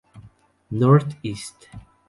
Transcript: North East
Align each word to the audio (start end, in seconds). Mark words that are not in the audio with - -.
North 0.81 1.13
East 1.21 1.69